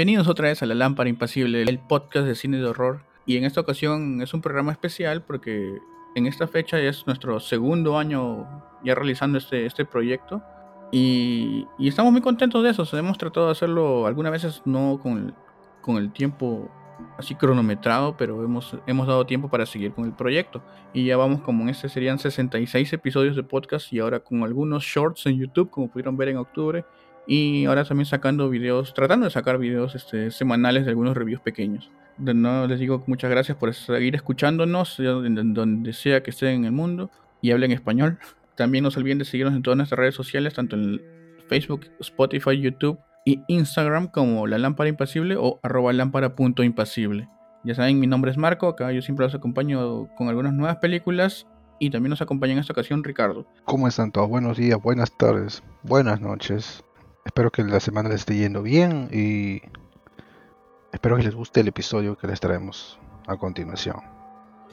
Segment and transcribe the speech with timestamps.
[0.00, 3.02] Bienvenidos otra vez a La Lámpara Impasible, el podcast de cine de horror.
[3.26, 5.78] Y en esta ocasión es un programa especial porque
[6.14, 8.46] en esta fecha es nuestro segundo año
[8.82, 10.42] ya realizando este, este proyecto.
[10.90, 12.96] Y, y estamos muy contentos de eso.
[12.96, 15.34] Hemos tratado de hacerlo algunas veces no con,
[15.82, 16.70] con el tiempo
[17.18, 20.62] así cronometrado, pero hemos, hemos dado tiempo para seguir con el proyecto.
[20.94, 24.82] Y ya vamos como en este serían 66 episodios de podcast y ahora con algunos
[24.82, 26.86] shorts en YouTube, como pudieron ver en octubre.
[27.32, 31.88] Y ahora también sacando videos, tratando de sacar videos este, semanales de algunos reviews pequeños.
[32.18, 36.72] De nuevo les digo muchas gracias por seguir escuchándonos donde sea que estén en el
[36.72, 37.08] mundo
[37.40, 38.18] y hablen español.
[38.56, 41.00] También no se olviden de seguirnos en todas nuestras redes sociales, tanto en
[41.48, 47.28] Facebook, Spotify, YouTube y Instagram como La Lámpara Impasible o arroba lámpara.impasible.
[47.62, 51.46] Ya saben, mi nombre es Marco, acá yo siempre los acompaño con algunas nuevas películas
[51.78, 53.46] y también nos acompaña en esta ocasión Ricardo.
[53.66, 54.28] ¿Cómo están todos?
[54.28, 56.82] Buenos días, buenas tardes, buenas noches.
[57.24, 59.62] Espero que la semana les esté yendo bien y
[60.92, 63.96] espero que les guste el episodio que les traemos a continuación.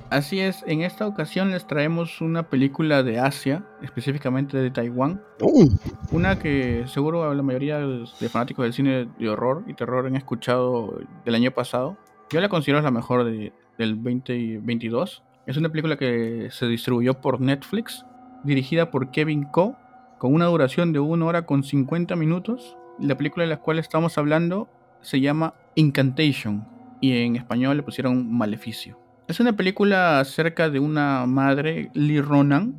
[0.09, 5.21] Así es, en esta ocasión les traemos una película de Asia, específicamente de Taiwán.
[5.41, 5.67] Uh.
[6.11, 10.97] Una que seguro la mayoría de fanáticos del cine de horror y terror han escuchado
[11.25, 11.97] del año pasado.
[12.29, 15.23] Yo la considero la mejor de, del 2022.
[15.45, 18.05] Es una película que se distribuyó por Netflix,
[18.45, 19.75] dirigida por Kevin Ko,
[20.17, 22.77] con una duración de 1 hora con 50 minutos.
[22.99, 24.67] La película de la cual estamos hablando
[25.01, 26.67] se llama Incantation
[27.01, 28.99] y en español le pusieron Maleficio.
[29.27, 32.75] Es una película acerca de una madre, Lee Ronan,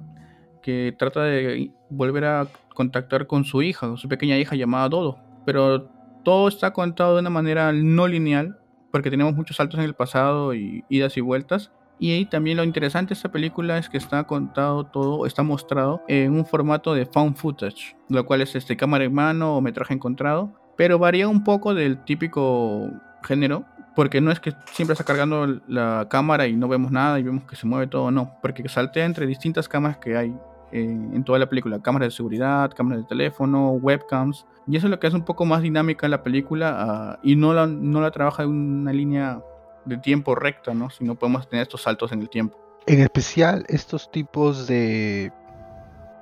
[0.63, 5.19] que trata de volver a contactar con su hija, su pequeña hija llamada Dodo.
[5.45, 5.91] Pero
[6.25, 8.59] todo está contado de una manera no lineal,
[8.91, 11.71] porque tenemos muchos saltos en el pasado y idas y vueltas.
[11.99, 16.33] Y también lo interesante de esta película es que está contado todo, está mostrado en
[16.33, 20.53] un formato de found footage, lo cual es este cámara en mano o metraje encontrado,
[20.77, 22.91] pero varía un poco del típico
[23.25, 23.65] género
[23.97, 27.43] porque no es que siempre está cargando la cámara y no vemos nada y vemos
[27.45, 30.33] que se mueve todo, no, porque saltea entre distintas cámaras que hay
[30.71, 35.01] en, toda la película, cámaras de seguridad, cámaras de teléfono, webcams, y eso es lo
[35.01, 38.45] que hace un poco más dinámica la película ah, y no la, no la trabaja
[38.45, 39.41] en una línea
[39.89, 40.91] de tiempo recta, ¿no?
[40.91, 42.59] Si no podemos tener estos saltos en el tiempo.
[42.87, 45.33] En especial estos tipos de,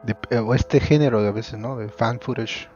[0.04, 1.76] de o este género de a veces, ¿no?
[1.76, 2.68] De fan footage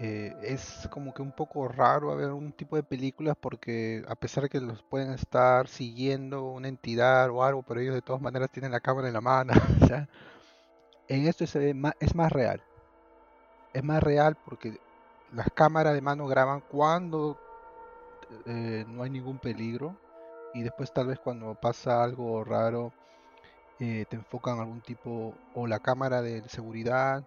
[0.00, 4.44] eh, es como que un poco raro ver un tipo de películas porque a pesar
[4.44, 8.50] de que los pueden estar siguiendo una entidad o algo, pero ellos de todas maneras
[8.50, 9.52] tienen la cámara en la mano.
[11.08, 12.62] en esto se ve más, es más real.
[13.74, 14.78] Es más real porque
[15.32, 17.36] las cámaras de mano graban cuando
[18.46, 19.96] eh, no hay ningún peligro
[20.54, 22.92] y después tal vez cuando pasa algo raro
[23.80, 27.24] eh, te enfocan algún tipo o la cámara de seguridad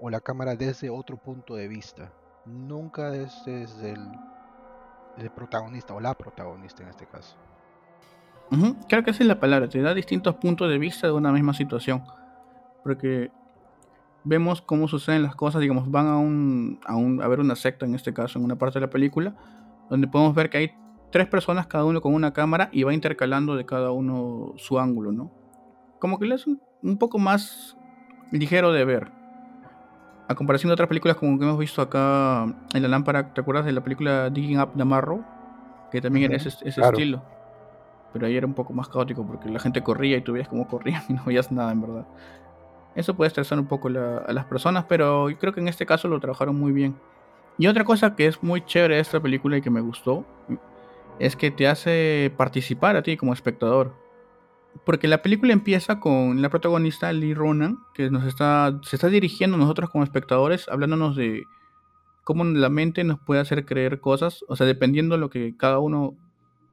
[0.00, 2.12] o la cámara desde otro punto de vista,
[2.44, 7.36] nunca desde el, protagonista o la protagonista en este caso.
[8.88, 11.54] Creo que esa es la palabra, te da distintos puntos de vista de una misma
[11.54, 12.02] situación,
[12.82, 13.30] porque
[14.24, 17.86] vemos cómo suceden las cosas, digamos, van a un, a un a ver una secta
[17.86, 19.34] en este caso, en una parte de la película,
[19.90, 20.70] donde podemos ver que hay
[21.10, 25.12] tres personas, cada uno con una cámara, y va intercalando de cada uno su ángulo,
[25.12, 25.30] ¿no?
[25.98, 27.76] Como que es un poco más
[28.30, 29.20] ligero de ver
[30.30, 33.64] a comparación de otras películas como que hemos visto acá en la lámpara, ¿te acuerdas
[33.64, 35.24] de la película Digging Up the Marrow?
[35.90, 37.20] Que también era ese, estilo.
[38.12, 40.68] Pero ahí era un poco más caótico porque la gente corría y tú veías cómo
[40.68, 42.06] corrían y no veías nada en verdad.
[42.94, 46.20] Eso puede estresar un poco a las personas, pero creo que en este caso lo
[46.20, 46.94] trabajaron muy bien.
[47.58, 50.24] Y otra cosa que es muy chévere de esta película y que me gustó
[51.18, 53.94] es que te hace participar a ti como espectador
[54.84, 59.56] porque la película empieza con la protagonista Lee Ronan, que nos está, se está dirigiendo
[59.56, 61.44] a nosotros como espectadores, hablándonos de
[62.24, 65.78] cómo la mente nos puede hacer creer cosas, o sea, dependiendo de lo que cada
[65.78, 66.14] uno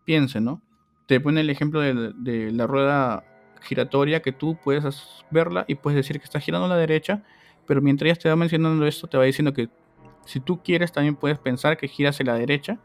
[0.05, 0.61] piense, ¿no?
[1.07, 3.23] Te pone el ejemplo de, la rueda
[3.61, 7.23] giratoria que tú puedes verla y puedes decir que está girando a la derecha,
[7.65, 9.69] pero mientras ella te va mencionando esto, te va diciendo que
[10.27, 12.79] si tú quieres también puedes pensar que gira hacia la derecha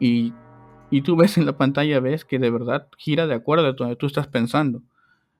[0.00, 0.32] y
[0.90, 3.96] y tú ves en la pantalla, ves que de verdad gira de acuerdo a donde
[3.96, 4.82] tú estás pensando.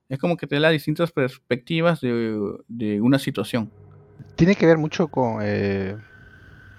[0.07, 3.71] Es como que te da distintas perspectivas de, una situación.
[4.35, 5.95] Tiene que ver mucho con eh,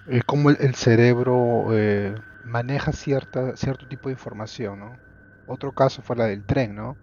[0.08, 4.98] eh, cómo el, cerebro eh, maneja cierta, cierto tipo de información.
[5.46, 6.96] Otro caso fue la del tren, ¿no?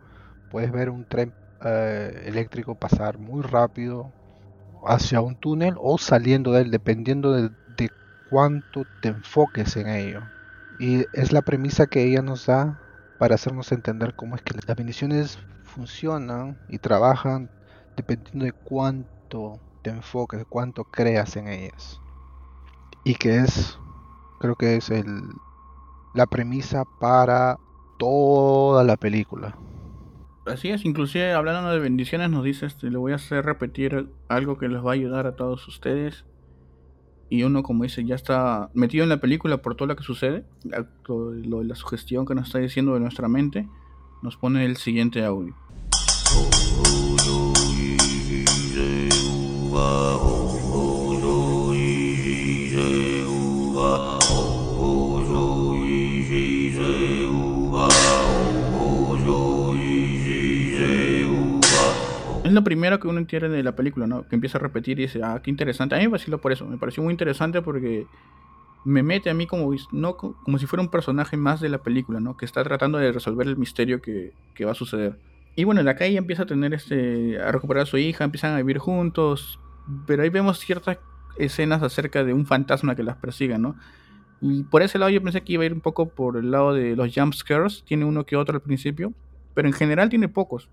[0.51, 4.13] Puedes ver un tren eléctrico pasar muy rápido
[4.85, 7.89] hacia un túnel o saliendo de él, dependiendo de
[8.23, 10.31] cuánto te enfoques en ello.
[10.79, 12.79] Y es la premisa que ella nos da
[13.17, 17.49] para hacernos entender cómo es que las bendiciones funcionan y trabajan
[17.95, 22.01] dependiendo de cuánto te enfoques, cuánto creas en ellas.
[23.03, 23.77] Y que es
[24.39, 25.07] Creo que es el,
[26.13, 27.57] la premisa para
[27.97, 29.57] toda la película.
[30.47, 34.57] Así es, inclusive hablando de bendiciones nos dice, este, le voy a hacer repetir algo
[34.57, 36.25] que les va a ayudar a todos ustedes.
[37.29, 40.45] Y uno, como dice, ya está metido en la película por todo lo que sucede,
[41.07, 43.67] lo, la sugestión que nos está diciendo de nuestra mente,
[44.21, 45.53] nos pone el siguiente audio.
[62.67, 64.27] Primero que uno entiende de la película, ¿no?
[64.27, 65.95] Que empieza a repetir y dice, ah, qué interesante.
[65.95, 68.05] A mí me pareció por eso, me pareció muy interesante porque
[68.83, 72.19] me mete a mí como, no, como si fuera un personaje más de la película,
[72.19, 72.35] ¿no?
[72.35, 75.17] Que está tratando de resolver el misterio que, que va a suceder.
[75.55, 78.57] Y bueno, la calle empieza a tener este, a recuperar a su hija, empiezan a
[78.57, 79.61] vivir juntos,
[80.05, 80.97] pero ahí vemos ciertas
[81.37, 83.77] escenas acerca de un fantasma que las persiga, ¿no?
[84.41, 86.73] Y por ese lado yo pensé que iba a ir un poco por el lado
[86.73, 89.13] de los jump scares, tiene uno que otro al principio,
[89.53, 90.67] pero en general tiene pocos.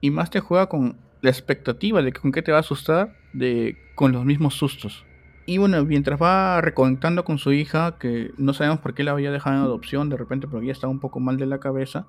[0.00, 3.78] Y más te juega con la expectativa de con qué te va a asustar de
[3.94, 5.04] con los mismos sustos.
[5.46, 9.30] Y bueno, mientras va reconectando con su hija, que no sabemos por qué la había
[9.30, 12.06] dejado en adopción, de repente porque ella estaba un poco mal de la cabeza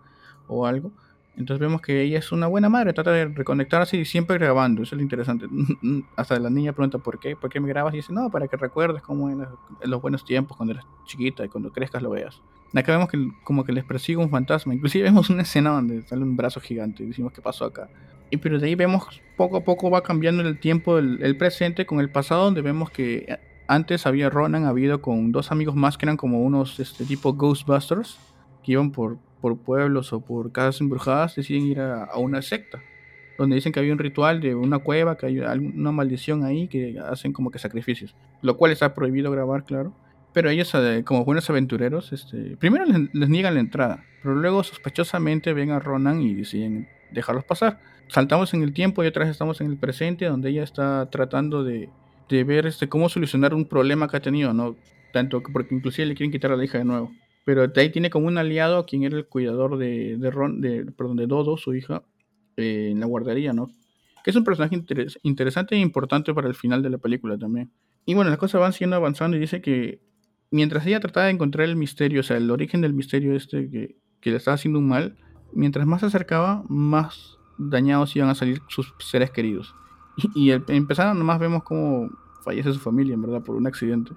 [0.47, 0.91] o algo.
[1.35, 4.93] Entonces vemos que ella es una buena madre, trata de reconectarse y siempre grabando, eso
[4.95, 5.47] es lo interesante.
[6.15, 8.57] Hasta la niña pregunta por qué, por qué me grabas y dice, no, para que
[8.57, 9.47] recuerdes cómo en
[9.83, 12.41] los buenos tiempos, cuando eres chiquita y cuando crezcas lo veas.
[12.75, 16.23] Acá vemos que como que les persigue un fantasma, inclusive vemos una escena donde sale
[16.23, 17.87] un brazo gigante y decimos, ¿qué pasó acá?
[18.31, 21.99] Y pero de ahí vemos poco a poco va cambiando el tiempo el, presente con
[21.99, 23.37] el pasado, donde vemos que
[23.67, 28.17] antes había Ronan, habido con dos amigos más que eran como unos este tipo Ghostbusters,
[28.63, 32.81] que iban por, por pueblos o por casas embrujadas, deciden ir a, una secta,
[33.37, 36.99] donde dicen que había un ritual de una cueva, que hay una maldición ahí, que
[36.99, 39.93] hacen como que sacrificios, lo cual está prohibido grabar, claro.
[40.33, 45.53] Pero ellos, eh, como buenos aventureros, este, primero les, niegan la entrada, pero luego sospechosamente
[45.53, 49.59] ven a Ronan y deciden dejarlos pasar saltamos en el tiempo y otra vez estamos
[49.61, 51.89] en el presente, donde ella está tratando de,
[52.29, 54.75] ver este, cómo solucionar un problema que ha tenido, ¿no?
[55.11, 57.11] Tanto que porque inclusive le quieren quitar a la hija de nuevo.
[57.45, 60.61] Pero de ahí tiene como un aliado a quien era el cuidador de, de, Ron,
[60.61, 62.03] de, perdón, de Dodo, su hija,
[62.57, 63.69] eh, en la guardería, ¿no?
[64.23, 64.81] Que es un personaje
[65.23, 67.71] interesante e importante para el final de la película también.
[68.05, 69.99] Y bueno, las cosas van siendo avanzando y dice que
[70.53, 73.95] mientras ella trataba de encontrar el misterio, o sea, el origen del misterio este que,
[74.21, 75.17] que le estaba haciendo un mal,
[75.51, 79.73] mientras más se acercaba, más dañados iban a salir sus seres queridos.
[80.35, 82.07] Y, y empezaron nomás vemos cómo
[82.43, 84.11] fallece su familia, en verdad, por un accidente.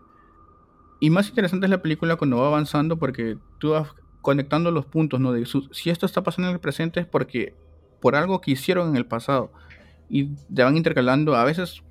[1.00, 3.88] Y más interesante es la película cuando va avanzando porque tú vas
[4.20, 5.32] conectando los puntos, ¿no?
[5.32, 7.54] De si esto está pasando en el presente es porque
[8.02, 9.50] por algo que hicieron en el pasado.
[10.10, 11.82] Y te van intercalando, a veces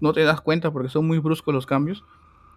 [0.00, 2.04] no te das cuenta porque son muy bruscos los cambios.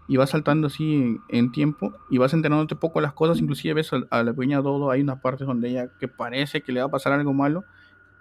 [0.07, 3.39] Y vas saltando así en, tiempo y vas enterándote poco las cosas.
[3.39, 6.71] Inclusive ves a, a la pequeña Dodo, hay una parte donde ella que parece que
[6.71, 7.63] le va a pasar algo malo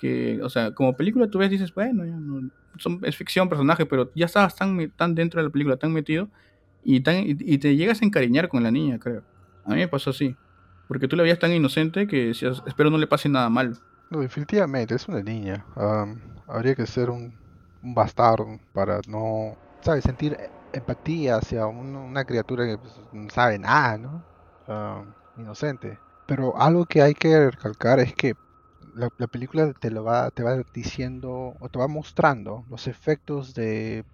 [0.01, 4.27] que, o sea, como película tú ves dices, bueno, son, es ficción, personaje, pero ya
[4.27, 6.29] estabas tan, tan dentro de la película, tan metido,
[6.83, 9.23] y, tan, y, te llegas a encariñar con la niña, creo.
[9.67, 10.35] A mí me pasó así.
[10.89, 13.77] Porque tú la veías tan inocente que decías, espero no le pase nada malo.
[14.09, 15.67] No, definitivamente, es una niña.
[16.49, 17.35] habría que ser un,
[17.83, 20.05] bastardo para no, ¿sabes?
[20.05, 20.37] Sentir
[20.73, 24.25] empatía hacia una criatura que pues, no sabe nada, ¿no?
[25.37, 25.99] inocente.
[26.27, 28.35] Pero algo que hay que recalcar es que
[28.95, 34.05] la, película te lo va, te va diciendo o te va mostrando los efectos de,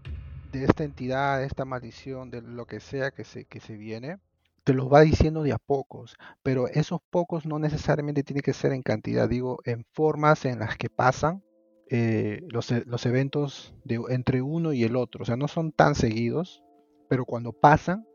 [0.53, 4.19] de esta entidad, de esta maldición, de lo que sea que se, que se viene,
[4.65, 8.73] te lo va diciendo de a pocos, pero esos pocos no necesariamente tiene que ser
[8.73, 11.43] en cantidad, digo, en formas en las que pasan
[11.89, 13.73] eh, los, e, los, eventos
[14.09, 16.63] entre uno y el otro, o sea, no son tan seguidos,
[17.09, 18.07] pero cuando pasan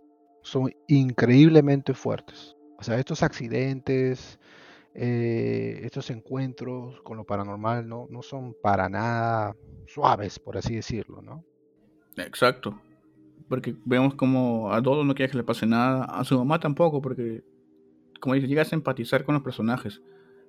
[0.42, 2.56] son increíblemente fuertes.
[2.78, 4.40] O sea, estos accidentes,
[4.94, 9.56] eh, estos encuentros con lo paranormal no, no son para nada
[9.88, 11.46] suaves, por así decirlo, ¿no?
[12.18, 12.82] Exacto.
[13.48, 17.02] Porque vemos como a todos no quiere que le pase nada, a su mamá tampoco,
[17.02, 17.44] porque,
[18.20, 20.02] como dices, llegas a empatizar con los personajes.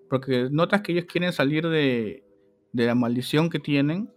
[0.08, 2.24] Porque notas que ellos quieren salir de,
[2.72, 4.10] de la maldición que tienen,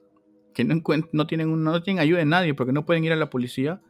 [0.53, 0.81] que no,
[1.11, 3.81] no, tienen, no tienen ayuda de nadie, porque no pueden ir a la policía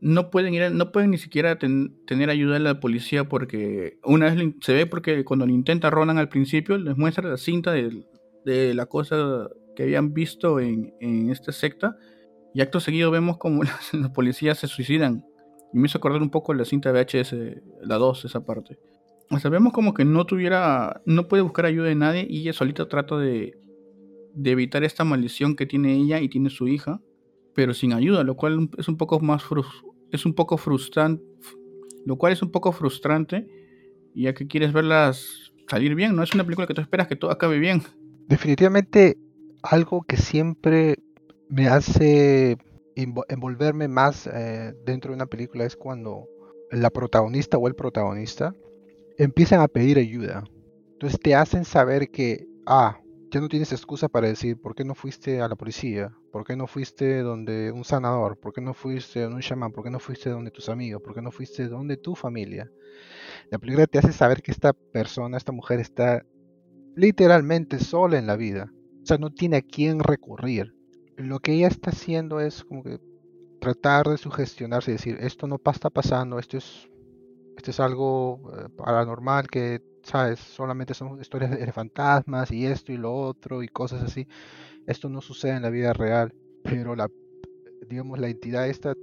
[0.00, 4.54] no pueden ir, no pueden ni siquiera tener ayuda de la policía porque una vez
[4.60, 8.06] se ve porque cuando le intenta Ronan al principio les muestra la cinta de,
[8.44, 11.96] de la cosa que habían visto en, en, esta secta
[12.54, 13.62] y acto seguido vemos como
[13.92, 15.24] los policías se suicidan
[15.72, 17.36] y me hizo acordar un poco la cinta VHS,
[17.82, 18.76] la 2, esa parte.
[19.30, 22.52] O sea, vemos como que no tuviera, no puede buscar ayuda de nadie y ella
[22.52, 23.56] solita trata de,
[24.34, 27.00] de evitar esta maldición que tiene ella y tiene su hija
[27.54, 29.42] pero sin ayuda, lo cual es un poco más
[30.12, 31.22] es un poco frustrante,
[32.06, 33.46] lo cual es un poco frustrante,
[34.14, 37.30] ya que quieres verlas salir bien, no es una película que tú esperas que todo
[37.30, 37.82] acabe bien.
[38.28, 39.16] Definitivamente
[39.62, 40.96] algo que siempre
[41.48, 42.56] me hace
[42.94, 46.28] envolverme más eh, dentro de una película es cuando
[46.70, 48.54] la protagonista o el protagonista
[49.18, 50.44] empiezan a pedir ayuda.
[50.92, 54.94] Entonces te hacen saber que, ah, ya no tienes excusa para decir por qué no
[54.94, 59.20] fuiste a la policía, por qué no fuiste donde un sanador, por qué no fuiste
[59.20, 61.96] donde un chamán, por qué no fuiste donde tus amigos, por qué no fuiste donde
[61.96, 62.70] tu familia.
[63.50, 66.24] La película te hace saber que esta persona, esta mujer está
[66.96, 68.72] literalmente sola en la vida.
[69.02, 70.74] O sea, no tiene a quién recurrir.
[71.16, 72.98] Lo que ella está haciendo es como que
[73.60, 76.88] tratar de sugestionarse y decir, esto no está pasando, esto es,
[77.56, 80.40] esto es algo eh, paranormal que ¿sabes?
[80.40, 84.26] Solamente son historias de fantasmas y esto y lo otro y cosas así.
[84.86, 87.08] Esto no sucede en la vida real, pero la,
[87.88, 88.94] digamos, la entidad esta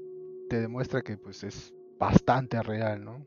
[0.49, 3.25] te demuestra que pues es bastante real, ¿no?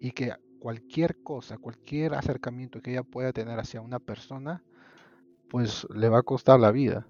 [0.00, 4.62] Y que cualquier cosa, cualquier acercamiento que ella pueda tener hacia una persona,
[5.48, 7.06] pues le va a costar la vida,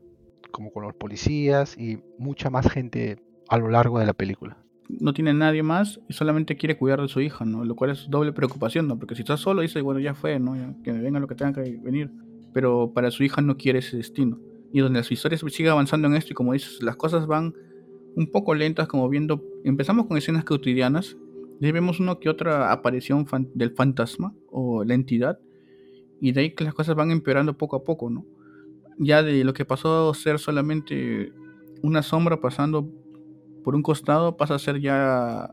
[0.53, 5.12] como con los policías y mucha más gente a lo largo de la película no
[5.12, 7.64] tiene nadie más y solamente quiere cuidar de su hija, ¿no?
[7.64, 8.99] Lo cual es doble preocupación, ¿no?
[8.99, 10.55] Porque si está solo dice, bueno, ya fue, ¿no?
[10.83, 12.11] que me venga lo que tenga que venir.
[12.52, 14.38] Pero para su hija no quiere ese destino.
[14.73, 17.55] Y donde su historia sigue avanzando en esto y como dices, las cosas van
[18.16, 21.16] un poco lentas, como viendo, empezamos con escenas cotidianas,
[21.61, 25.38] y vemos una que otra aparición del fantasma o la entidad,
[26.21, 28.25] y de ahí que las cosas van empeorando poco a poco, ¿no?
[28.99, 31.33] Ya de lo que pasó a ser solamente
[31.83, 32.90] una sombra pasando
[33.66, 35.52] por un costado pasa a ser ya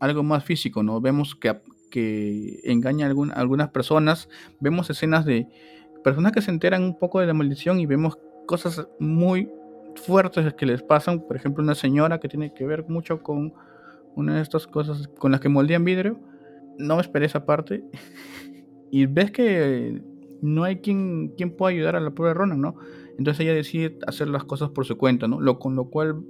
[0.00, 1.00] algo más físico, ¿no?
[1.00, 5.46] Vemos que, engaña a, algunas personas, vemos escenas de
[6.02, 8.18] personas que se enteran un poco de la maldición y vemos
[8.48, 9.48] cosas muy
[9.94, 13.54] fuertes que les pasan, por ejemplo, una señora que tiene que ver mucho con
[14.16, 16.18] una de estas cosas con las que moldean vidrio,
[16.76, 17.84] no esperé esa parte,
[18.90, 20.02] y ves que
[20.42, 22.74] no hay quien, quien pueda ayudar a la pobre Ronan, ¿no?
[23.16, 25.38] Entonces ella decide hacer las cosas por su cuenta, ¿no?
[25.60, 26.24] Con lo cual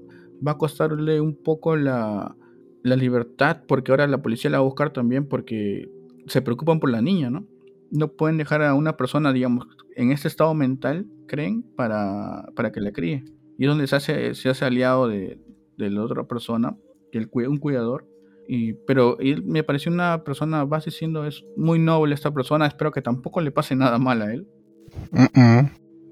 [0.47, 2.37] va a costarle un poco la,
[2.83, 5.89] libertad, porque ahora la policía la va a buscar también porque
[6.27, 7.47] se preocupan por la niña, ¿no?
[7.91, 12.81] No pueden dejar a una persona, digamos, en este estado mental, creen, para, para que
[12.81, 13.25] la críe.
[13.57, 15.39] Y es donde se hace, se hace aliado de,
[15.77, 16.77] la otra persona,
[17.13, 18.07] el, un cuidador.
[18.47, 22.91] Y, pero él me pareció una persona, vas diciendo, es muy noble esta persona, espero
[22.91, 24.47] que tampoco le pase nada mal a él.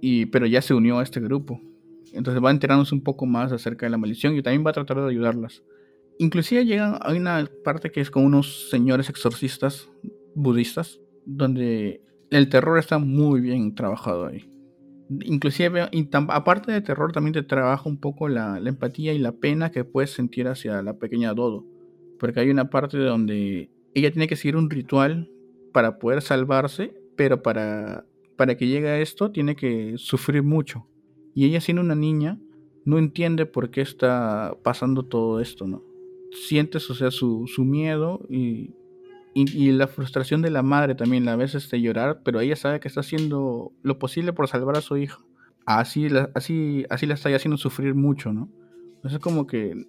[0.00, 1.61] Y, pero ya se unió a este grupo.
[2.12, 5.00] Entonces va enterándose un poco más acerca de la maldición y también va a tratar
[5.00, 5.62] de ayudarlas.
[6.19, 9.88] Inclusive llega a una parte que es con unos señores exorcistas
[10.35, 14.49] budistas, donde el terror está muy bien trabajado ahí.
[15.25, 15.88] Inclusive,
[16.28, 20.11] aparte de terror, también te trabaja un poco la, empatía y la pena que puedes
[20.11, 21.66] sentir hacia la pequeña Dodo.
[22.19, 25.31] Porque hay una parte donde ella tiene que seguir un ritual
[25.73, 30.87] para poder salvarse, pero para, para que llegue a esto tiene que sufrir mucho.
[31.35, 32.39] Y ella siendo una niña,
[32.85, 35.83] no entiende por qué está pasando todo esto, ¿no?
[36.33, 38.71] Sientes, o sea, su, miedo y,
[39.35, 42.89] y, la frustración de la madre también, la ves este, llorar, pero ella sabe que
[42.89, 45.19] está haciendo lo posible por salvar a su hija.
[45.67, 48.49] Así la, así, así la está haciendo sufrir mucho, ¿no?
[49.05, 49.87] es como que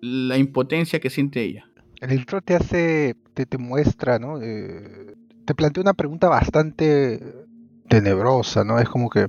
[0.00, 1.66] la impotencia que siente ella.
[2.00, 4.42] El intro te hace, te, te muestra, ¿no?
[4.42, 7.20] Eh, te plantea una pregunta bastante
[7.88, 8.78] tenebrosa, ¿no?
[8.78, 9.28] Es como que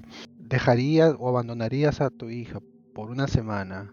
[0.53, 2.60] ¿Dejarías o abandonarías a tu hija
[2.93, 3.91] por una semana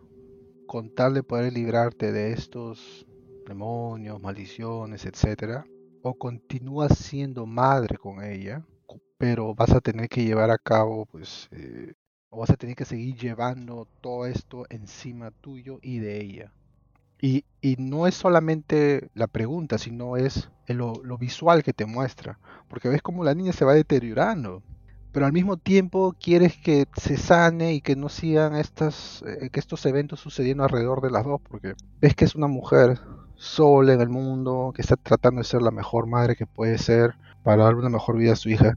[0.66, 3.06] con tal de poder librarte de estos
[3.46, 5.64] demonios, maldiciones, etcétera?
[6.02, 8.62] ¿O continúas siendo madre con ella,
[9.16, 11.94] pero vas a tener que llevar a cabo, pues, eh,
[12.28, 16.52] o vas a tener que seguir llevando todo esto encima tuyo y de ella?
[17.22, 17.46] Y,
[17.78, 22.38] no es solamente la pregunta, sino es lo, lo, visual que te muestra,
[22.68, 24.62] porque ves cómo la niña se va deteriorando
[25.12, 29.60] pero al mismo tiempo quieres que se sane y que no sigan estas, eh, que
[29.60, 32.98] estos eventos sucediendo alrededor de las dos, porque ves que es una mujer
[33.34, 37.14] sola en el mundo, que está tratando de ser la mejor madre que puede ser
[37.42, 38.76] para darle una mejor vida a su hija.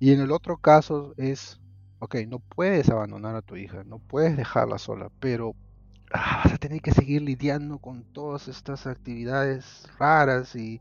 [0.00, 1.60] Y en el otro caso es,
[2.00, 5.54] ok, no puedes abandonar a tu hija, no puedes dejarla sola, pero
[6.12, 10.80] ah, vas a tener que seguir lidiando con todas estas actividades raras y,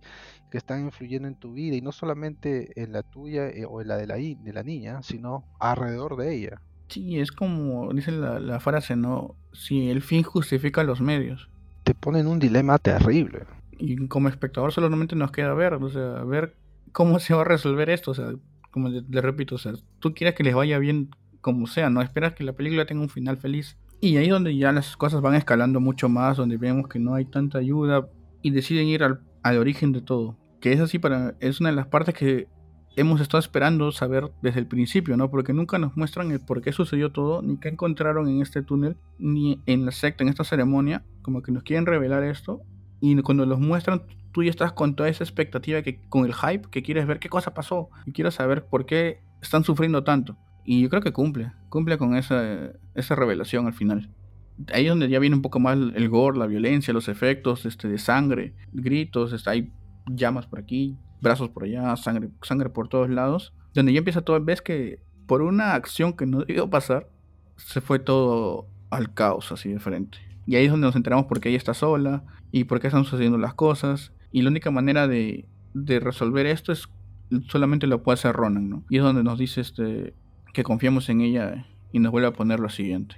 [0.51, 3.87] que están influyendo en tu vida y no solamente en la tuya eh, o en
[3.87, 6.61] la de la, de la niña, sino alrededor de ella.
[6.89, 9.35] Sí, es como dice la, frase, ¿no?
[9.53, 11.49] Si el fin justifica los medios.
[11.83, 13.45] Te ponen un dilema terrible.
[13.79, 16.57] Y como espectador solamente nos queda ver, o sea, ver
[16.91, 18.33] cómo se va a resolver esto, o sea,
[18.71, 21.09] como le, repito, o sea, tú quieres que les vaya bien
[21.39, 23.77] como sea, no esperas que la película tenga un final feliz.
[24.01, 27.25] Y ahí donde ya las cosas van escalando mucho más, donde vemos que no hay
[27.25, 28.09] tanta ayuda
[28.41, 30.37] y deciden ir al al origen de todo.
[30.59, 31.35] Que es así para.
[31.39, 32.47] es una de las partes que
[32.95, 35.29] hemos estado esperando saber desde el principio, ¿no?
[35.29, 38.97] Porque nunca nos muestran el por qué sucedió todo, ni qué encontraron en este túnel,
[39.17, 42.61] ni en la secta, en esta ceremonia, como que nos quieren revelar esto,
[42.99, 44.03] y cuando los muestran,
[44.33, 47.29] tú ya estás con toda esa expectativa, que, con el hype, que quieres ver qué
[47.29, 50.37] cosa pasó, y quieres saber por qué están sufriendo tanto.
[50.63, 54.09] Y yo creo que cumple, cumple con esa, esa revelación al final.
[54.73, 57.87] Ahí es donde ya viene un poco más el gore, la violencia, los efectos este,
[57.87, 59.71] de sangre, gritos, está hay
[60.07, 63.53] llamas por aquí, brazos por allá, sangre, sangre por todos lados.
[63.73, 67.09] Donde ya empieza todo, ves que por una acción que no debió pasar,
[67.55, 70.17] se fue todo al caos así de frente.
[70.45, 73.05] Y ahí es donde nos enteramos por qué ella está sola y por qué están
[73.05, 74.11] sucediendo las cosas.
[74.31, 76.89] Y la única manera de, de resolver esto es
[77.47, 78.83] solamente lo puede hacer Ronan, ¿no?
[78.89, 80.13] Y es donde nos dice este
[80.53, 83.17] que confiamos en ella y nos vuelve a poner lo siguiente.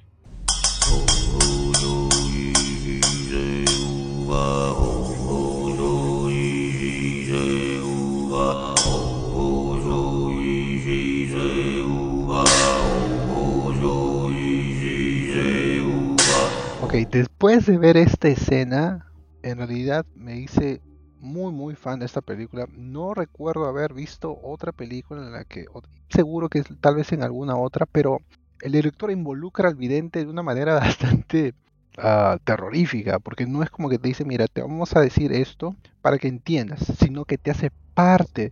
[17.14, 19.06] después de ver esta escena,
[19.44, 20.82] en realidad me hice
[21.24, 22.68] muy muy fan de esta película.
[22.76, 25.66] No recuerdo haber visto otra película en la que,
[26.10, 28.20] seguro que tal vez en alguna otra, pero
[28.62, 31.54] el director involucra al vidente de una manera bastante
[31.98, 35.76] uh, terrorífica, porque no es como que te dice, mira, te vamos a decir esto
[36.02, 38.52] para que entiendas, sino que te hace parte.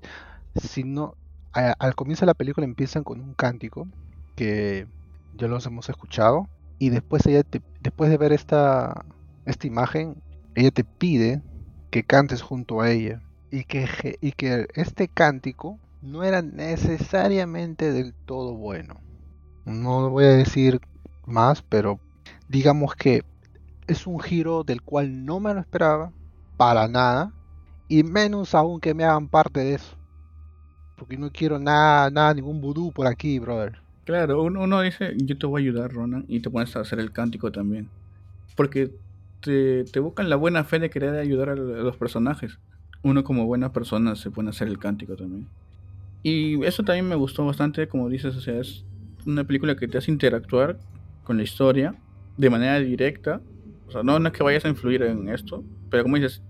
[0.56, 1.16] Sino,
[1.54, 3.88] al comienzo de la película empiezan con un cántico
[4.36, 4.88] que
[5.36, 6.48] ya los hemos escuchado
[6.78, 7.44] y después ella
[7.82, 9.06] después de ver esta,
[9.46, 10.22] esta imagen,
[10.56, 11.42] ella te pide
[11.92, 18.14] que cantes junto a ella y que, y que este cántico no era necesariamente del
[18.26, 18.96] todo bueno.
[19.66, 20.82] No voy a decir
[21.26, 22.00] más, pero
[22.48, 23.24] digamos que
[23.88, 26.12] es un giro del cual no me lo esperaba
[26.58, 27.34] para nada
[27.88, 29.98] y menos aún que me hagan parte de eso.
[30.96, 33.80] Porque no quiero nada, nada, ningún vudú por aquí, brother.
[34.06, 37.12] Claro, uno, dice, yo te voy a ayudar, Ronan, y te pones a hacer el
[37.12, 37.90] cántico también.
[38.56, 38.92] Porque
[39.42, 42.60] te, te la buena fe de querer ayudar a los personajes.
[43.04, 45.48] Uno como buena persona se pone a hacer el cántico también.
[46.24, 48.86] Y eso también me gustó bastante, como dices, o sea, es
[49.26, 50.78] una película que te hace interactuar
[51.24, 51.96] con la historia
[52.38, 53.42] de manera directa.
[53.88, 56.42] O sea, no, es que vayas a influir en esto, pero como dices,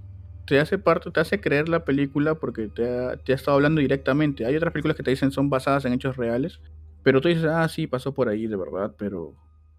[0.45, 3.80] te hace parte, te hace creer la película porque te ha, te ha estado hablando
[3.80, 4.45] directamente.
[4.45, 6.60] Hay otras películas que te dicen son basadas en hechos reales,
[7.04, 9.34] pero tú dices, ah, sí, pasó por ahí, de verdad, pero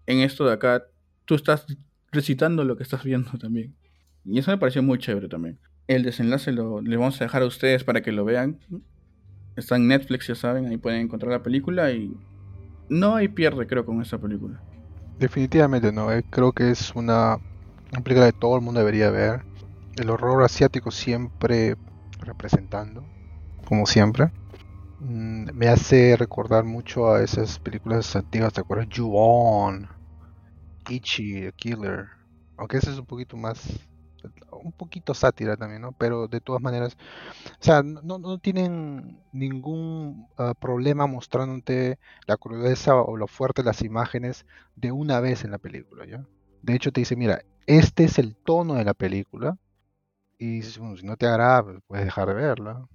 [0.07, 0.83] en esto de acá,
[1.25, 1.65] tú estás
[2.13, 3.75] recitando lo que estás viendo también.
[4.23, 5.59] Y eso me pareció muy chévere también.
[5.87, 8.59] El desenlace lo vamos a dejar a ustedes para que lo vean.
[9.57, 12.15] Está en Netflix, ya saben, ahí pueden encontrar la película y
[12.89, 14.61] no hay pierde, creo, con esa película.
[15.19, 16.23] Definitivamente no, eh.
[16.29, 17.37] creo que es una,
[17.91, 19.41] una película que todo el mundo debería ver.
[19.95, 21.75] El horror asiático siempre
[22.19, 23.05] representando,
[23.65, 24.31] como siempre.
[24.99, 28.87] Mm, me hace recordar mucho a esas películas antiguas, ¿te acuerdas?
[28.95, 29.87] Ju-On,
[30.89, 32.09] Ichi, The Killer.
[32.57, 33.61] Aunque ese es un poquito más,
[34.51, 35.91] un poquito sátira también, ¿no?
[35.93, 36.95] Pero de todas maneras,
[37.45, 43.67] o sea, no, no tienen ningún ah, problema mostrándote la crudeza o lo fuerte de
[43.67, 46.25] las imágenes de una vez en la película, ¿ya?
[46.61, 49.57] De hecho te dice, mira, este es el tono de la película
[50.37, 52.87] y si no te agrada, pues, puedes dejar de verla.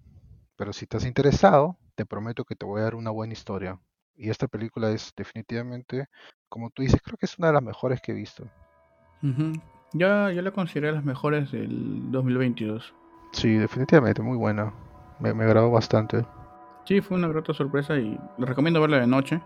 [0.57, 3.81] Pero si estás interesado, te prometo que te voy a dar una buena historia.
[4.18, 6.07] Y esta película es definitivamente,
[6.48, 8.44] como tú dices, creo que es una de las mejores que he visto.
[9.92, 12.92] Ya, yo la consideré las mejores del 2022.
[13.33, 14.74] Sí, definitivamente, muy buena.
[15.20, 16.26] Me, me agradó bastante.
[16.85, 19.40] Sí, fue una grata sorpresa y le recomiendo verla de noche.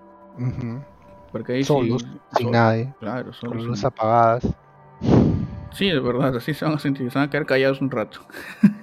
[1.30, 2.06] Porque ahí Solos,
[2.36, 2.94] sin nadie.
[2.98, 4.48] Claro, con luces apagadas.
[5.72, 8.20] Sí, de verdad, así se van a sentir, se van a quedar callados un rato.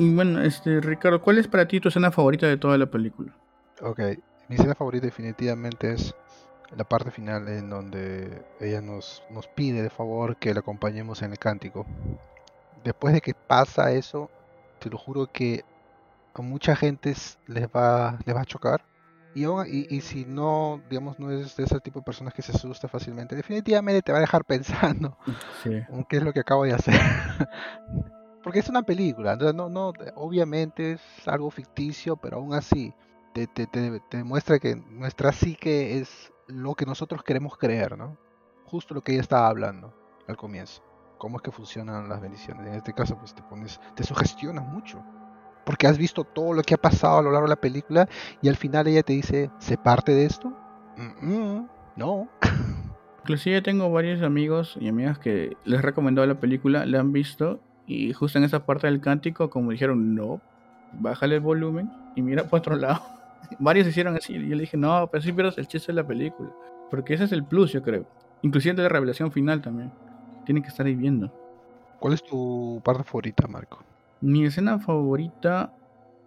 [0.00, 3.34] Y bueno, este, Ricardo, ¿cuál es para ti tu escena favorita de toda la película?
[3.82, 3.98] Ok,
[4.48, 6.14] mi escena favorita definitivamente es
[6.76, 11.32] la parte final en donde ella nos, nos pide de favor que la acompañemos en
[11.32, 11.86] el cántico.
[12.84, 14.30] Después de que pasa eso,
[14.78, 15.64] te lo juro que
[16.34, 17.14] a mucha gente
[17.46, 18.84] les va, les va a chocar.
[19.34, 22.52] Y, y, y, si no, digamos, no es de ese tipo de personas que se
[22.52, 25.16] asusta fácilmente, definitivamente te va a dejar pensando
[25.62, 25.70] sí.
[26.08, 26.94] qué es lo que acabo de hacer.
[28.42, 32.94] porque es una película, no, no, obviamente es algo ficticio, pero aún así
[33.32, 38.16] te, te, te, demuestra que nuestra psique es lo que nosotros queremos creer, ¿no?
[38.64, 39.94] Justo lo que ella estaba hablando
[40.26, 40.82] al comienzo.
[41.18, 42.66] Cómo es que funcionan las bendiciones.
[42.66, 45.02] En este caso, pues te pones, te sugestionas mucho.
[45.64, 48.08] Porque has visto todo lo que ha pasado a lo largo de la película
[48.40, 50.52] y al final ella te dice, ¿se parte de esto?
[51.96, 52.28] no.
[53.22, 57.60] Inclusive tengo varios amigos y amigas que les he recomendado la película, la han visto
[57.86, 60.40] Y justo en esa parte del cántico, como dijeron, no,
[60.94, 63.17] bájale el volumen y mira por otro lado.
[63.58, 64.34] Varios hicieron así.
[64.34, 66.50] Y yo le dije, no, pero sí pierdas el chiste de la película.
[66.90, 68.06] Porque ese es el plus, yo creo.
[68.42, 69.92] Inclusive de la revelación final también.
[70.44, 71.32] Tienen que estar ahí viendo.
[71.98, 73.82] ¿Cuál es tu parte favorita, Marco?
[74.20, 75.72] Mi escena favorita,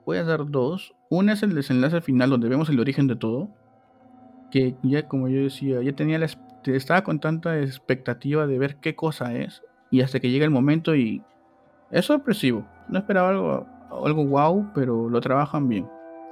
[0.06, 0.93] voy a dar dos.
[1.10, 3.50] Una es el desenlace final donde vemos el origen de todo.
[4.52, 6.28] Que ya, como yo decía, ya tenía la,
[6.65, 9.63] estaba con tanta expectativa de ver qué cosa es.
[9.89, 11.24] Y hasta que llega el momento y
[11.89, 12.65] es sorpresivo.
[12.89, 13.67] No esperaba algo,
[14.06, 15.88] algo wow, pero lo trabajan bien.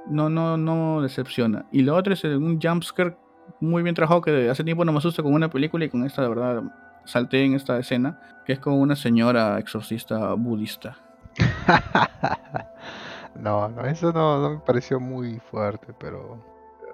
[0.06, 1.66] No, no, no decepciona.
[1.70, 3.16] Y lo otro es un jumpscare
[3.60, 6.22] muy bien trabajado que hace tiempo no me asusta con una película y con esta
[6.22, 6.62] de verdad
[7.04, 10.96] salté en esta escena, que es con una señora exorcista budista.
[13.34, 16.38] no, no, eso no, me pareció muy fuerte, pero...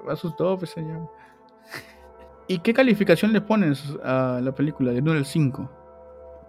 [0.05, 1.11] Me asustó, pues señor.
[2.49, 5.71] ¿Y qué calificación le pones a la película de 1 al 5?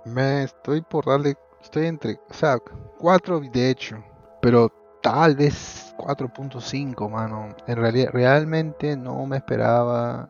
[0.05, 2.57] Me estoy por darle, estoy entre, o sea,
[2.99, 4.03] 4 de hecho,
[4.41, 4.71] pero
[5.09, 7.55] tal vez 4.5, mano.
[7.65, 10.29] En realidad, realmente no me esperaba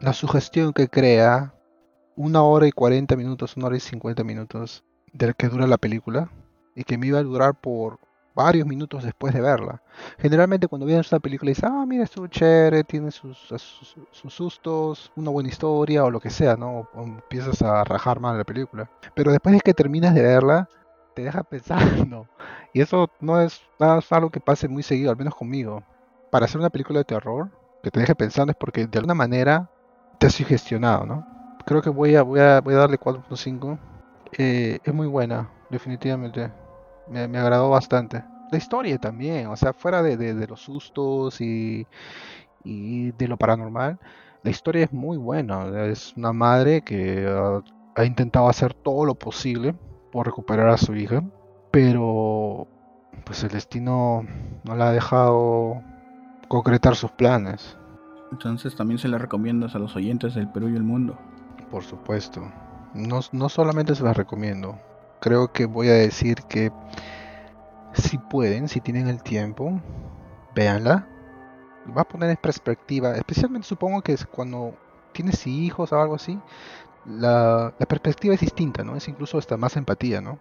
[0.00, 1.52] la sugestión que crea
[2.16, 4.82] una hora y 40 minutos, una hora y 50 minutos
[5.12, 6.30] del que dura la película
[6.74, 7.98] y que me iba a durar por
[8.34, 9.82] varios minutos después de verla.
[10.18, 15.30] Generalmente cuando vienes una película dices, ah, mira, estuvo chévere, tiene sus, sus, sustos, una
[15.32, 16.88] buena historia o lo que sea, ¿no?
[16.94, 18.90] Empiezas a rajar mal la película.
[19.14, 20.66] Pero después de que terminas de verla,
[21.14, 22.28] te deja pensando.
[22.72, 25.82] Y eso no es, nada algo que pase muy seguido, al menos conmigo.
[26.30, 27.50] Para hacer una película de terror,
[27.82, 29.70] que te deje pensando es porque de alguna manera
[30.18, 31.26] te has sugestionado, ¿no?
[31.64, 33.78] Creo que voy a, voy a, voy a darle 4.5.
[34.36, 36.50] Eh, es muy buena, definitivamente.
[37.08, 38.24] Me, me, agradó bastante.
[38.50, 41.86] La historia también, o sea, fuera de, de, los sustos y,
[42.64, 43.98] y, de lo paranormal,
[44.42, 45.86] la historia es muy buena.
[45.86, 47.26] Es una madre que
[47.94, 49.74] ha intentado hacer todo lo posible
[50.14, 51.22] por recuperar a su hija
[51.74, 52.68] pero
[53.24, 54.24] pues el destino
[54.62, 55.82] no la ha dejado
[56.46, 57.76] concretar sus planes.
[58.30, 61.18] Entonces también se la recomiendas a los oyentes del Perú y el mundo.
[61.72, 62.40] Por supuesto.
[62.94, 64.78] No, no solamente se las recomiendo.
[65.20, 66.70] Creo que voy a decir que
[67.92, 69.80] si pueden, si tienen el tiempo,
[70.54, 71.08] véanla.
[71.96, 74.76] Va a poner en perspectiva, especialmente supongo que es cuando
[75.12, 76.38] tienes hijos o algo así,
[77.06, 78.96] la, la perspectiva es distinta, ¿no?
[78.96, 80.38] Es incluso hasta más empatía, ¿no?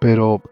[0.00, 0.42] Pero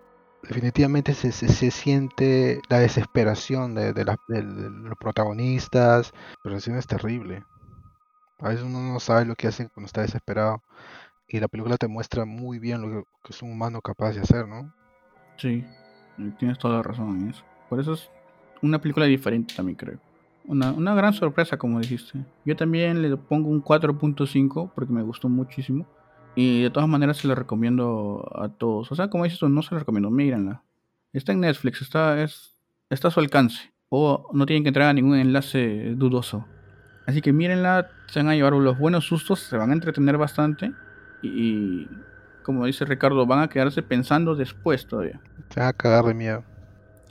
[0.43, 6.13] definitivamente se, se, siente la desesperación de, de, los protagonistas.
[6.43, 7.45] La situación es terrible.
[8.41, 10.63] A veces uno no sabe lo que hace cuando está desesperado.
[11.29, 14.47] Y la película te muestra muy bien lo que, es un humano capaz de hacer,
[14.49, 14.73] ¿no?
[15.37, 15.65] Sí,
[16.39, 17.45] tienes toda la razón en eso.
[17.69, 18.11] Por eso es
[18.61, 19.99] una película diferente también creo.
[20.45, 22.25] Una, una gran sorpresa, como dijiste.
[22.45, 25.87] Yo también le pongo un 4.5 porque me gustó muchísimo.
[26.35, 28.91] Y de todas maneras se la recomiendo a todos.
[28.91, 30.63] O sea, como dices tú, no se la recomiendo, mírenla.
[31.13, 32.57] Está en Netflix, está, es,
[32.89, 33.73] está a su alcance.
[33.91, 36.47] O no tienen que entrar a ningún enlace dudoso.
[37.07, 40.73] Así que mírenla, se van a llevar los buenos sustos, se van a entretener bastante.
[41.23, 41.87] Y,
[42.43, 45.21] como dice Ricardo, van a quedarse pensando después todavía.
[45.51, 46.45] Se van a cagar de miedo.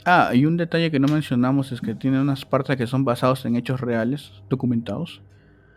[0.04, 3.44] Ah, y un detalle que no mencionamos es que tiene unas partes que son basados
[3.44, 5.22] en hechos reales, documentados.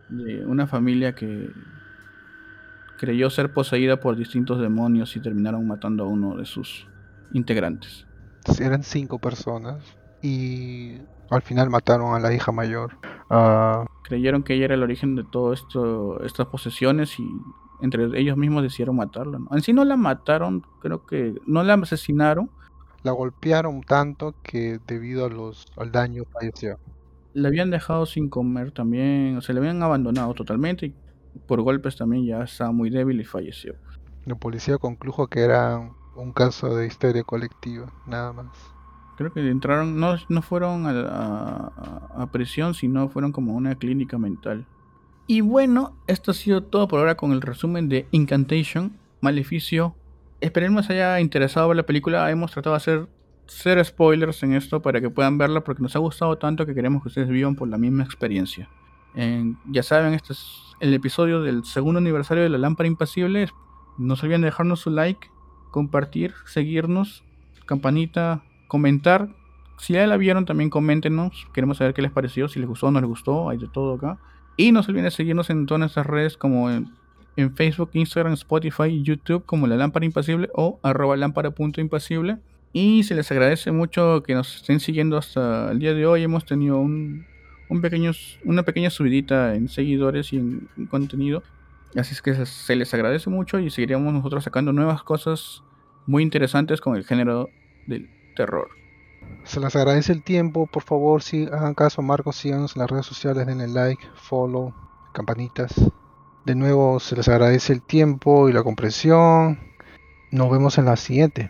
[0.10, 1.50] De una familia que
[2.98, 6.88] creyó ser poseída por distintos demonios y terminaron matando a uno de sus
[7.34, 8.06] integrantes.
[8.60, 9.84] Eran cinco personas
[10.22, 10.98] y
[11.30, 12.98] al final mataron a la hija mayor.
[13.30, 17.28] Ah, Creyeron que ella era el origen de todo esto, estas posesiones y
[17.82, 19.40] entre ellos mismos decidieron matarla.
[19.52, 22.50] En sí no la mataron, creo que no la asesinaron.
[23.06, 26.80] La golpearon tanto que debido a los, al daño falleció.
[27.36, 30.96] La habían dejado sin comer también, o sea, la habían abandonado totalmente y
[31.46, 33.76] por golpes también ya estaba muy débil y falleció.
[34.26, 38.48] La policía concluyó que era un caso de histeria colectiva, nada más.
[39.18, 44.18] Creo que entraron, no, no fueron a, a, prisión, sino fueron como a una clínica
[44.18, 44.65] mental.
[45.28, 49.94] Y bueno, esto ha sido todo por ahora con el resumen de Incantation, Maleficio.
[50.45, 52.29] Esperemos haya interesado la película.
[52.29, 53.08] Hemos tratado de
[53.47, 57.01] hacer spoilers en esto para que puedan verla porque nos ha gustado tanto que queremos
[57.01, 58.69] que ustedes vivan por la misma experiencia.
[59.65, 63.49] ya saben, esto es el episodio del segundo aniversario de la lámpara impasible.
[63.97, 65.31] No se olviden de dejarnos su like,
[65.71, 67.23] compartir, seguirnos,
[67.65, 69.29] campanita, comentar.
[69.79, 71.47] Si ya la vieron, también coméntenos.
[71.55, 73.49] Queremos saber qué les pareció, si les gustó o no les gustó.
[73.49, 74.19] Hay de todo acá.
[74.58, 76.93] Y no se olviden de seguirnos en todas nuestras redes como en,
[77.56, 82.38] Facebook, Instagram, Spotify, YouTube como La Lámpara Impasible o arroba lámpara.impasible.
[82.74, 86.24] Y se les agradece mucho que nos estén siguiendo hasta el día de hoy.
[86.24, 87.26] Hemos tenido un
[87.69, 88.12] un pequeño,
[88.43, 91.43] una pequeña subidita en seguidores y en, contenido.
[91.95, 95.63] Así es que se les agradece mucho y seguiremos nosotros sacando nuevas cosas
[96.06, 97.50] muy interesantes con el género
[97.88, 98.69] del terror.
[99.43, 103.06] Se les agradece el tiempo, por favor, si hagan caso Marcos, síganos en las redes
[103.06, 104.74] sociales, denle like, follow,
[105.13, 105.74] campanitas.
[106.45, 109.60] De nuevo, se les agradece el tiempo y la comprensión.
[110.31, 111.49] Nos vemos en la siguiente.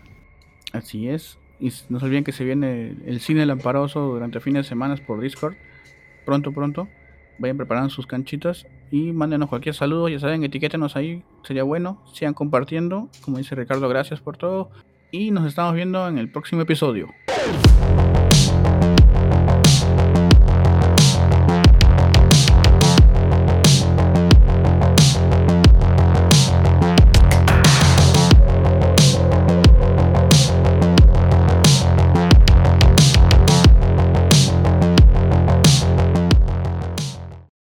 [0.71, 1.37] Así es.
[1.59, 5.19] Y no se olviden que se viene el cine lamparoso durante fines de semana por
[5.19, 5.55] Discord.
[6.25, 6.87] Pronto, pronto.
[7.39, 10.07] Vayan preparando sus canchitas y mándenos cualquier saludo.
[10.07, 11.23] Ya saben, etiquétenos ahí.
[11.43, 12.01] Sería bueno.
[12.13, 13.09] Sigan compartiendo.
[13.21, 14.71] Como dice Ricardo, gracias por todo.
[15.11, 17.09] Y nos estamos viendo en el próximo episodio.